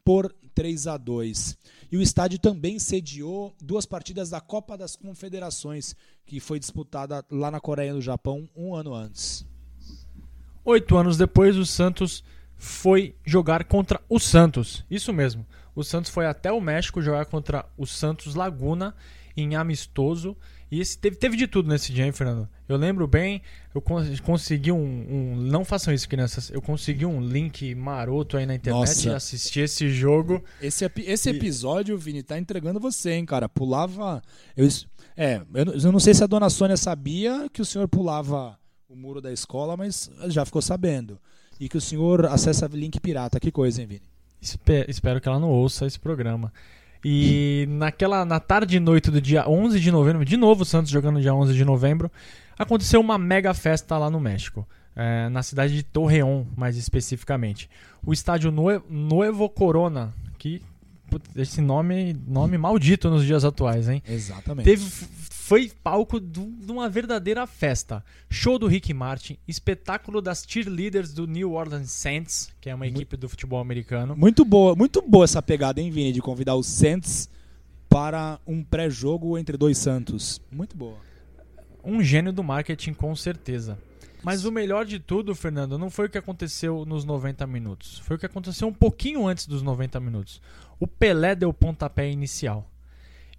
[0.05, 1.57] por 3 a 2.
[1.91, 7.51] E o estádio também sediou duas partidas da Copa das Confederações, que foi disputada lá
[7.51, 9.47] na Coreia no Japão um ano antes.
[10.65, 12.25] Oito anos depois, o Santos
[12.57, 14.85] foi jogar contra o Santos.
[14.91, 15.47] Isso mesmo.
[15.75, 18.95] O Santos foi até o México jogar contra o Santos Laguna
[19.37, 20.37] em amistoso.
[20.71, 22.49] E esse teve, teve de tudo nesse dia, hein, Fernando?
[22.69, 23.43] Eu lembro bem,
[23.75, 23.83] eu
[24.23, 26.51] consegui um, um, Não façam isso, crianças.
[26.51, 29.09] Eu consegui um link maroto aí na internet Nossa.
[29.09, 30.43] e assisti esse jogo.
[30.63, 33.49] Esse, esse episódio, Vini, tá entregando você, hein, cara?
[33.49, 34.23] Pulava.
[34.57, 34.67] Eu,
[35.17, 38.97] é, eu, eu não sei se a dona Sônia sabia que o senhor pulava o
[38.97, 41.19] muro da escola, mas já ficou sabendo.
[41.59, 43.39] E que o senhor acessa link pirata.
[43.41, 44.03] Que coisa, hein, Vini?
[44.89, 46.53] Espero que ela não ouça esse programa.
[47.05, 50.91] E naquela na tarde e noite do dia 11 de novembro, de novo o Santos
[50.91, 52.11] jogando dia 11 de novembro,
[52.59, 54.67] aconteceu uma mega festa lá no México,
[54.97, 57.69] é, na cidade de Torreón, mais especificamente.
[58.07, 60.63] O estádio Nuevo Corona, que
[61.37, 64.03] esse nome nome maldito nos dias atuais, hein?
[64.09, 64.65] Exatamente.
[64.65, 64.85] Teve
[65.45, 68.03] foi palco de uma verdadeira festa.
[68.31, 73.13] Show do Rick Martin, espetáculo das cheerleaders do New Orleans Saints, que é uma equipe
[73.13, 74.17] muito, do futebol americano.
[74.17, 77.29] Muito boa, muito boa essa pegada, hein, Vini, de convidar os Saints
[77.91, 80.41] para um pré-jogo entre dois Santos.
[80.51, 80.97] Muito boa.
[81.85, 83.79] um gênio do marketing com certeza.
[84.23, 87.99] Mas o melhor de tudo, Fernando, não foi o que aconteceu nos 90 minutos.
[87.99, 90.41] Foi o que aconteceu um pouquinho antes dos 90 minutos.
[90.81, 92.71] O Pelé deu o pontapé inicial.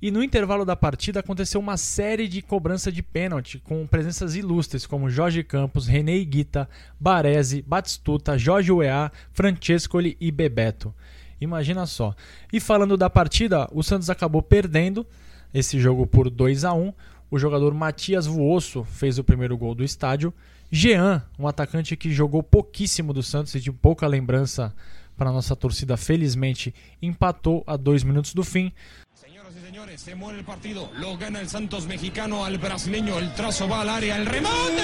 [0.01, 4.85] E no intervalo da partida aconteceu uma série de cobrança de pênalti com presenças ilustres
[4.85, 10.93] como Jorge Campos, René Guita, Baresi, Batistuta, Jorge Uea, Francescoli e Bebeto.
[11.39, 12.13] Imagina só.
[12.51, 15.05] E falando da partida, o Santos acabou perdendo
[15.53, 16.93] esse jogo por 2 a 1
[17.31, 20.33] O jogador Matias Vuosso fez o primeiro gol do estádio.
[20.69, 24.73] Jean, um atacante que jogou pouquíssimo do Santos e de pouca lembrança
[25.15, 28.71] para nossa torcida, felizmente empatou a dois minutos do fim.
[29.61, 33.81] Señores, se muere el partido, lo gana el Santos mexicano al brasileño, el trazo va
[33.81, 34.83] al área, el remate,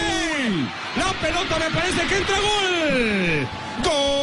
[0.95, 3.47] la pelota me parece que entra gol,
[3.83, 4.21] gol.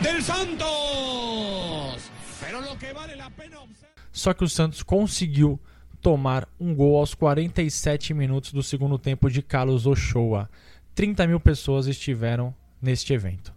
[0.00, 3.94] Del Santos, pero lo que vale la pena observar...
[4.12, 5.60] Só que o Santos conseguiu
[6.00, 10.48] tomar um gol aos 47 minutos do segundo tempo de Carlos Ochoa.
[10.94, 13.52] 30 mil pessoas estiveram neste evento.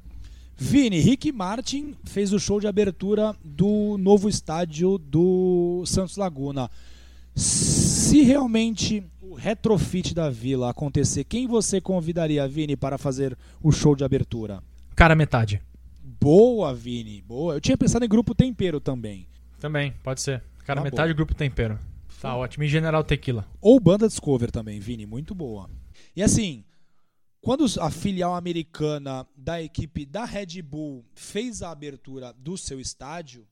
[0.58, 6.70] Vini, Rick Martin fez o show de abertura do novo estádio do Santos Laguna.
[7.36, 13.96] Se realmente o retrofit da Vila acontecer, quem você convidaria, Vini, para fazer o show
[13.96, 14.62] de abertura?
[14.96, 15.62] Cara, metade.
[16.20, 17.56] Boa, Vini, boa.
[17.56, 19.26] Eu tinha pensado em Grupo Tempero também.
[19.60, 20.44] Também, pode ser.
[20.66, 21.18] Cara, Tá metade bom.
[21.18, 21.80] grupo tempero.
[22.22, 22.64] Tá ótimo.
[22.64, 23.48] E General Tequila.
[23.60, 25.68] Ou Banda Discover também, Vini, muito boa.
[26.16, 26.64] E assim,
[27.42, 33.48] quando a filial americana da equipe da Red Bull fez a abertura do seu estádio,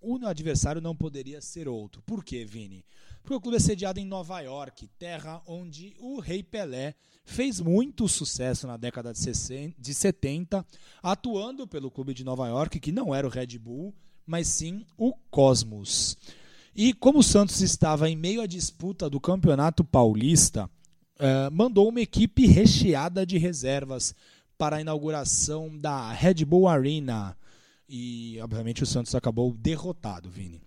[0.00, 2.02] o adversário não poderia ser outro.
[2.02, 2.84] Por quê, Vini?
[3.22, 8.08] Porque o clube é sediado em Nova York, terra onde o Rei Pelé fez muito
[8.08, 10.66] sucesso na década de 60 de 70,
[11.00, 13.94] atuando pelo clube de Nova York, que não era o Red Bull,
[14.26, 16.18] mas sim o Cosmos.
[16.76, 20.68] E como o Santos estava em meio à disputa do Campeonato Paulista,
[21.18, 24.14] eh, mandou uma equipe recheada de reservas
[24.58, 27.34] para a inauguração da Red Bull Arena.
[27.88, 30.60] E, obviamente, o Santos acabou derrotado, Vini.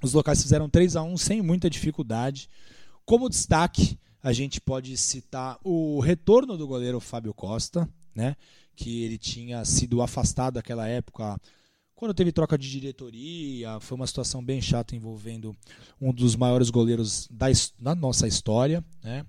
[0.00, 2.48] Os locais fizeram 3 a 1 sem muita dificuldade.
[3.04, 8.36] Como destaque, a gente pode citar o retorno do goleiro Fábio Costa, né?
[8.76, 11.36] que ele tinha sido afastado naquela época
[12.02, 15.56] quando teve troca de diretoria, foi uma situação bem chata envolvendo
[16.00, 17.46] um dos maiores goleiros da,
[17.78, 18.84] da nossa história.
[19.04, 19.24] Né?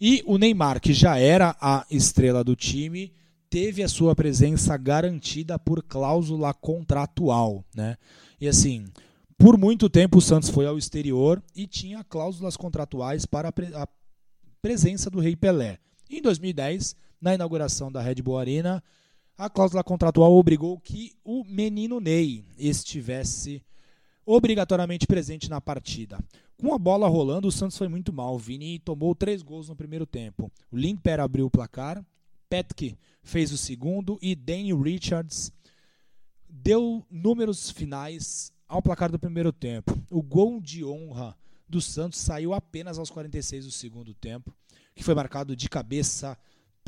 [0.00, 3.12] E o Neymar, que já era a estrela do time,
[3.48, 7.64] teve a sua presença garantida por cláusula contratual.
[7.72, 7.96] Né?
[8.40, 8.86] E assim,
[9.38, 13.88] por muito tempo o Santos foi ao exterior e tinha cláusulas contratuais para a
[14.60, 15.78] presença do Rei Pelé.
[16.10, 18.82] Em 2010, na inauguração da Red Bull Arena,
[19.38, 23.62] a cláusula contratual obrigou que o menino Ney estivesse
[24.26, 26.18] obrigatoriamente presente na partida.
[26.60, 28.34] Com a bola rolando, o Santos foi muito mal.
[28.34, 30.50] O Vini tomou três gols no primeiro tempo.
[30.72, 32.04] O Limper abriu o placar,
[32.50, 35.52] Petke fez o segundo e Danny Richards
[36.48, 39.96] deu números finais ao placar do primeiro tempo.
[40.10, 41.36] O gol de honra
[41.68, 44.52] do Santos saiu apenas aos 46 do segundo tempo,
[44.96, 46.36] que foi marcado de cabeça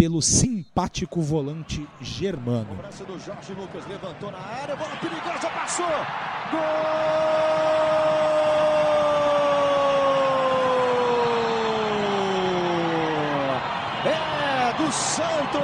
[0.00, 2.74] pelo simpático volante germano.
[2.74, 5.84] Cobrança do Jorge Lucas, levantou na área, bola perigosa, passou!
[6.50, 6.60] Gol!
[14.06, 15.60] É do Santos!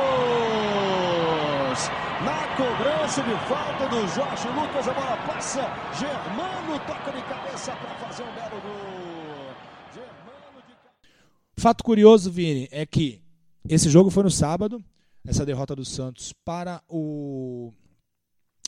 [2.22, 5.62] Na cobrança de falta do Jorge Lucas, a bola passa,
[5.98, 9.54] Germano toca de cabeça para fazer um belo gol.
[9.94, 10.74] Germano de
[11.62, 13.24] Fato curioso, Vini, é que
[13.68, 14.82] esse jogo foi no sábado,
[15.26, 17.72] essa derrota do Santos para o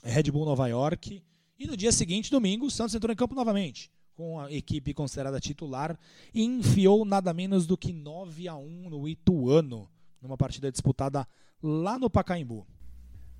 [0.02, 1.22] Red Bull Nova York.
[1.58, 5.40] E no dia seguinte, domingo, o Santos entrou em campo novamente, com a equipe considerada
[5.40, 5.98] titular,
[6.32, 9.88] e enfiou nada menos do que 9 a 1 no Ituano,
[10.20, 11.26] numa partida disputada
[11.62, 12.66] lá no Pacaembu.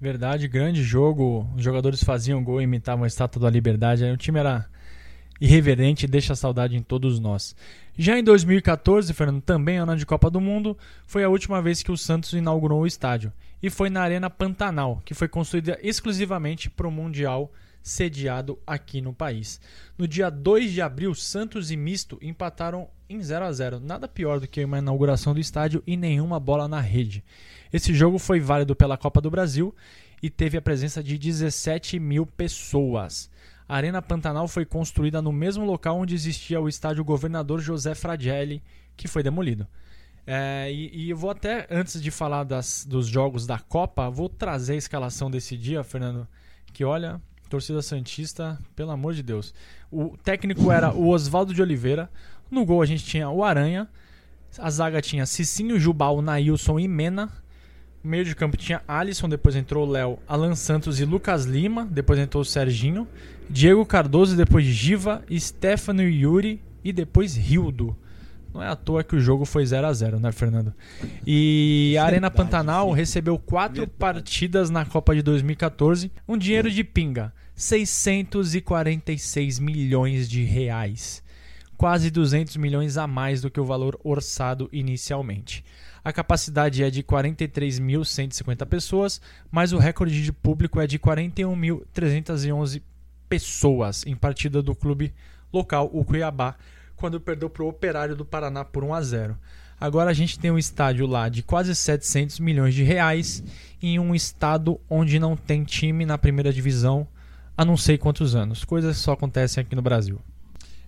[0.01, 1.49] Verdade, grande jogo.
[1.57, 4.05] Os jogadores faziam gol e imitavam a estátua da liberdade.
[4.05, 4.69] O time era
[5.41, 7.55] irreverente e deixa saudade em todos nós.
[8.01, 11.91] Já em 2014, Fernando, também ano de Copa do Mundo, foi a última vez que
[11.91, 13.33] o Santos inaugurou o estádio.
[13.61, 19.13] E foi na Arena Pantanal, que foi construída exclusivamente para o Mundial sediado aqui no
[19.13, 19.61] país.
[19.99, 24.39] No dia 2 de abril, Santos e Misto empataram em 0 a 0 Nada pior
[24.39, 27.25] do que uma inauguração do estádio e nenhuma bola na rede.
[27.73, 29.75] Esse jogo foi válido pela Copa do Brasil
[30.23, 33.29] e teve a presença de 17 mil pessoas.
[33.69, 38.63] A Arena Pantanal foi construída no mesmo local onde existia o estádio Governador José Fragelli,
[38.97, 39.67] que foi demolido.
[40.27, 44.29] É, e, e eu vou até, antes de falar das, dos jogos da Copa, vou
[44.29, 46.27] trazer a escalação desse dia, Fernando.
[46.73, 49.55] Que olha, torcida Santista, pelo amor de Deus.
[49.91, 52.11] O técnico era o Oswaldo de Oliveira.
[52.51, 53.89] No gol a gente tinha o Aranha.
[54.59, 57.31] A zaga tinha Cicinho, Jubal, Nailson e Mena.
[58.03, 61.85] No meio de campo tinha Alisson, depois entrou o Léo, Alan Santos e Lucas Lima,
[61.85, 63.09] depois entrou o Serginho,
[63.51, 67.97] Diego Cardoso, depois Giva, Stefano e Yuri e depois Rildo.
[68.53, 70.75] Não é à toa que o jogo foi 0 a 0 né, Fernando?
[71.27, 77.33] E a Arena Pantanal recebeu quatro partidas na Copa de 2014, um dinheiro de pinga,
[77.55, 81.23] 646 milhões de reais.
[81.77, 85.65] Quase 200 milhões a mais do que o valor orçado inicialmente.
[86.05, 89.21] A capacidade é de 43.150 pessoas,
[89.51, 92.81] mas o recorde de público é de 41.311 pessoas
[94.07, 95.13] em partida do clube
[95.53, 96.57] local, o Cuiabá,
[96.97, 99.39] quando perdeu para o Operário do Paraná por 1 a 0.
[99.81, 103.45] Agora a gente tem um estádio lá de quase 700 milhões de reais
[103.81, 107.07] em um estado onde não tem time na primeira divisão
[107.57, 108.65] há não sei quantos anos.
[108.65, 110.21] Coisas só acontecem aqui no Brasil.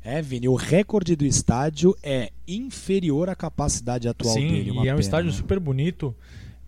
[0.02, 4.70] É, Vini, o recorde do estádio é inferior à capacidade atual Sim, dele.
[4.70, 5.36] uma e é um pena, estádio né?
[5.36, 6.14] super bonito.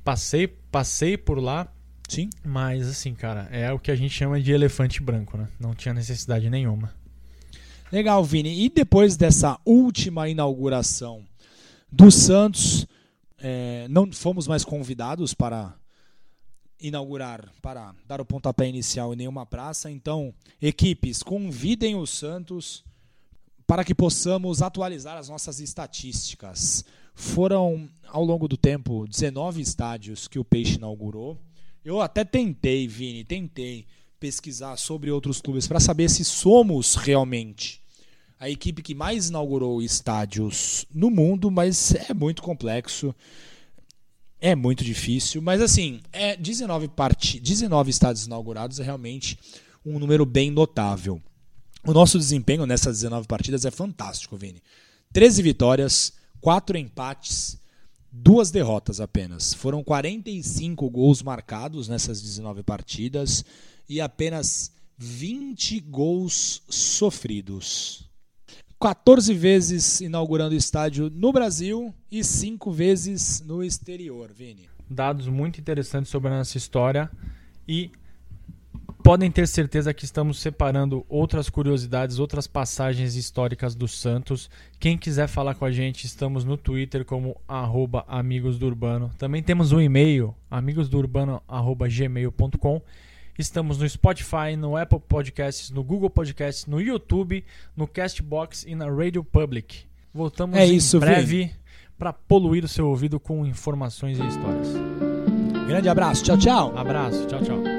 [0.04, 1.66] Passei, passei por lá,
[2.12, 2.28] Sim.
[2.44, 5.48] mas assim, cara, é o que a gente chama de elefante branco, né?
[5.58, 6.92] Não tinha necessidade nenhuma.
[7.90, 8.64] Legal, Vini.
[8.64, 11.24] E depois dessa última inauguração
[11.90, 12.86] do Santos,
[13.38, 15.74] é, não fomos mais convidados para
[16.80, 19.90] inaugurar, para dar o pontapé inicial em nenhuma praça.
[19.90, 22.84] Então, equipes, convidem o Santos
[23.66, 26.84] para que possamos atualizar as nossas estatísticas.
[27.14, 31.38] Foram, ao longo do tempo, 19 estádios que o Peixe inaugurou.
[31.84, 33.86] Eu até tentei, Vini, tentei
[34.20, 37.82] pesquisar sobre outros clubes para saber se somos realmente
[38.38, 43.14] a equipe que mais inaugurou estádios no mundo, mas é muito complexo.
[44.40, 49.38] É muito difícil, mas assim, é 19, parti 19 estádios inaugurados é realmente
[49.86, 51.22] um número bem notável.
[51.84, 54.60] O nosso desempenho nessas 19 partidas é fantástico, Vini.
[55.12, 57.56] 13 vitórias, 4 empates,
[58.12, 59.54] duas derrotas apenas.
[59.54, 63.44] Foram 45 gols marcados nessas 19 partidas
[63.88, 68.10] e apenas 20 gols sofridos.
[68.78, 74.68] 14 vezes inaugurando estádio no Brasil e 5 vezes no exterior, Vini.
[74.90, 77.10] Dados muito interessantes sobre a nossa história
[77.66, 77.90] e
[79.02, 84.48] podem ter certeza que estamos separando outras curiosidades, outras passagens históricas do Santos.
[84.78, 89.10] Quem quiser falar com a gente, estamos no Twitter como arroba Amigos do Urbano.
[89.18, 92.82] Também temos um e-mail, amigosdourbano.gmail.com.
[93.38, 97.42] Estamos no Spotify, no Apple Podcasts, no Google Podcasts, no YouTube,
[97.76, 99.84] no Castbox e na Radio Public.
[100.12, 101.50] Voltamos É em isso, breve
[101.98, 104.68] para poluir o seu ouvido com informações e histórias.
[105.68, 106.76] Grande abraço, tchau, tchau.
[106.76, 107.71] Abraço, tchau, tchau.